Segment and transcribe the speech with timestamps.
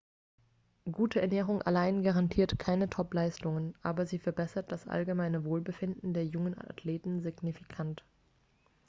[0.91, 7.21] gute ernährung allein garantiert keine topleistungen aber sie verbessert das allgemeine wohlbefinden der jungen athleten
[7.21, 8.03] signifikant